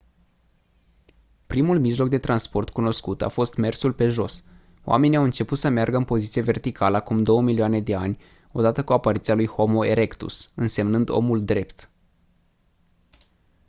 primul 1.47 1.79
mijloc 1.79 2.09
de 2.09 2.17
transport 2.19 2.69
cunoscut 2.69 3.21
a 3.21 3.27
fost 3.29 3.55
mersul 3.57 3.93
pe 3.93 4.07
jos; 4.07 4.43
oamenii 4.83 5.17
au 5.17 5.23
început 5.23 5.57
să 5.57 5.69
meargă 5.69 5.97
în 5.97 6.03
poziție 6.05 6.41
verticală 6.41 6.97
acum 6.97 7.23
2 7.23 7.41
milioane 7.41 7.81
de 7.81 7.95
ani 7.95 8.19
odată 8.51 8.83
cu 8.83 8.93
apariția 8.93 9.35
lui 9.35 9.47
homo 9.47 9.85
erectus 9.85 10.51
înseamnând 10.55 11.09
omul 11.09 11.43
drept 11.45 11.89